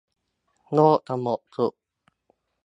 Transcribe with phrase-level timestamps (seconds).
[0.73, 1.73] โลกสงบสุข